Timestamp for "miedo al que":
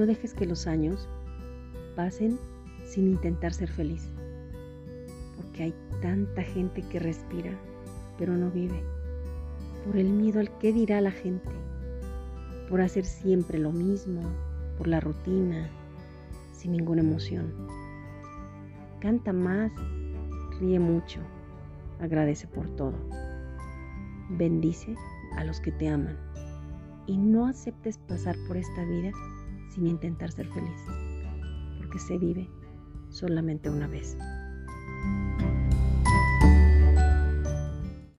10.08-10.72